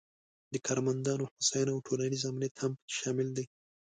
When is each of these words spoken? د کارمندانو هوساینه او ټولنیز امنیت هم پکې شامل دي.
د 0.53 0.55
کارمندانو 0.65 1.29
هوساینه 1.31 1.71
او 1.73 1.79
ټولنیز 1.87 2.21
امنیت 2.31 2.55
هم 2.61 2.71
پکې 2.79 2.93
شامل 2.99 3.27
دي. 3.37 3.45